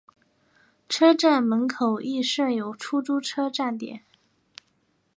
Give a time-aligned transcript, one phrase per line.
[0.89, 4.01] 车站门口亦设有出租车站点。